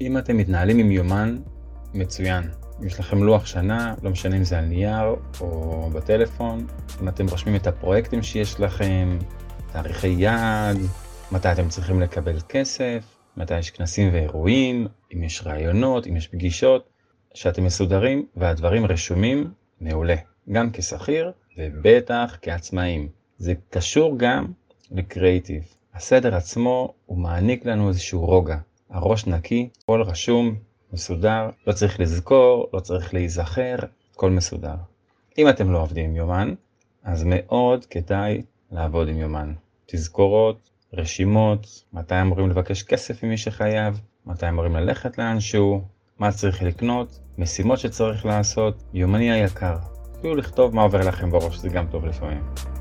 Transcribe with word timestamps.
אם 0.00 0.18
אתם 0.18 0.36
מתנהלים 0.36 0.78
עם 0.78 0.90
יומן, 0.90 1.38
מצוין. 1.94 2.42
אם 2.80 2.86
יש 2.86 3.00
לכם 3.00 3.22
לוח 3.22 3.46
שנה, 3.46 3.94
לא 4.02 4.10
משנה 4.10 4.36
אם 4.36 4.44
זה 4.44 4.58
על 4.58 4.64
נייר 4.64 5.16
או 5.40 5.90
בטלפון, 5.90 6.66
אם 7.02 7.08
אתם 7.08 7.26
רושמים 7.28 7.56
את 7.56 7.66
הפרויקטים 7.66 8.22
שיש 8.22 8.60
לכם, 8.60 9.18
תאריכי 9.72 10.08
יעד, 10.08 10.76
מתי 11.32 11.52
אתם 11.52 11.68
צריכים 11.68 12.00
לקבל 12.00 12.40
כסף, 12.48 13.04
מתי 13.36 13.58
יש 13.58 13.70
כנסים 13.70 14.12
ואירועים, 14.12 14.86
אם 15.14 15.22
יש 15.22 15.42
רעיונות, 15.46 16.06
אם 16.06 16.16
יש 16.16 16.28
פגישות, 16.28 16.88
שאתם 17.34 17.64
מסודרים 17.64 18.26
והדברים 18.36 18.86
רשומים, 18.86 19.50
מעולה. 19.80 20.16
גם 20.52 20.70
כשכיר 20.72 21.32
ובטח 21.58 22.38
כעצמאים. 22.42 23.08
זה 23.38 23.54
קשור 23.70 24.18
גם 24.18 24.46
לקריאיטיב. 24.90 25.62
הסדר 25.94 26.34
עצמו 26.34 26.94
הוא 27.06 27.18
מעניק 27.18 27.66
לנו 27.66 27.88
איזשהו 27.88 28.26
רוגע. 28.26 28.56
הראש 28.96 29.26
נקי, 29.26 29.68
הכל 29.82 30.02
רשום, 30.02 30.54
מסודר, 30.92 31.50
לא 31.66 31.72
צריך 31.72 32.00
לזכור, 32.00 32.68
לא 32.72 32.80
צריך 32.80 33.14
להיזכר, 33.14 33.76
הכל 34.14 34.30
מסודר. 34.30 34.74
אם 35.38 35.48
אתם 35.48 35.72
לא 35.72 35.82
עובדים 35.82 36.10
עם 36.10 36.16
יומן, 36.16 36.54
אז 37.04 37.24
מאוד 37.26 37.84
כדאי 37.84 38.42
לעבוד 38.70 39.08
עם 39.08 39.18
יומן. 39.18 39.52
תזכורות, 39.86 40.70
רשימות, 40.92 41.84
מתי 41.92 42.20
אמורים 42.20 42.50
לבקש 42.50 42.82
כסף 42.82 43.24
ממי 43.24 43.36
שחייב, 43.36 44.00
מתי 44.26 44.48
אמורים 44.48 44.76
ללכת 44.76 45.18
לאנשהו, 45.18 45.82
מה 46.18 46.32
צריך 46.32 46.62
לקנות, 46.62 47.18
משימות 47.38 47.78
שצריך 47.78 48.26
לעשות, 48.26 48.82
יומני 48.94 49.32
היקר. 49.32 49.76
אפילו 50.18 50.36
לכתוב 50.36 50.74
מה 50.74 50.82
עובר 50.82 51.08
לכם 51.08 51.30
בראש, 51.30 51.56
זה 51.56 51.68
גם 51.68 51.86
טוב 51.90 52.06
לפעמים. 52.06 52.75